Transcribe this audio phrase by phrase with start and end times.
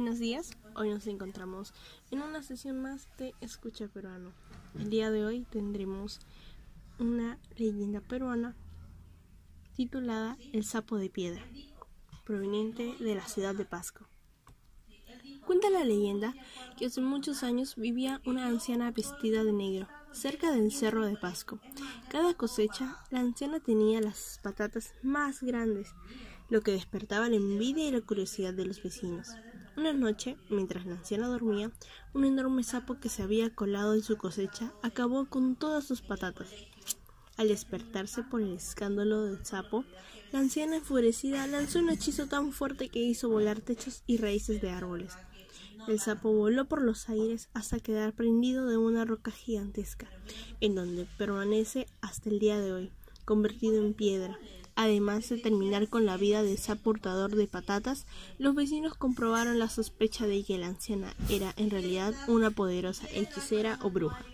[0.00, 1.74] Buenos días, hoy nos encontramos
[2.10, 4.32] en una sesión más de Escucha Peruano.
[4.78, 6.20] El día de hoy tendremos
[6.98, 8.56] una leyenda peruana
[9.76, 11.44] titulada El sapo de piedra,
[12.24, 14.08] proveniente de la ciudad de Pasco.
[15.44, 16.32] Cuenta la leyenda
[16.78, 21.60] que hace muchos años vivía una anciana vestida de negro cerca del cerro de Pasco.
[22.08, 25.92] Cada cosecha, la anciana tenía las patatas más grandes,
[26.48, 29.28] lo que despertaba la envidia y la curiosidad de los vecinos.
[29.80, 31.72] Una noche, mientras la anciana dormía,
[32.12, 36.50] un enorme sapo que se había colado en su cosecha acabó con todas sus patatas.
[37.38, 39.86] Al despertarse por el escándalo del sapo,
[40.32, 44.68] la anciana enfurecida lanzó un hechizo tan fuerte que hizo volar techos y raíces de
[44.68, 45.14] árboles.
[45.88, 50.10] El sapo voló por los aires hasta quedar prendido de una roca gigantesca,
[50.60, 52.92] en donde permanece hasta el día de hoy,
[53.24, 54.38] convertido en piedra.
[54.80, 58.06] Además de terminar con la vida del sapo hurtador de patatas,
[58.38, 63.78] los vecinos comprobaron la sospecha de que la anciana era en realidad una poderosa hechicera
[63.82, 64.24] o bruja.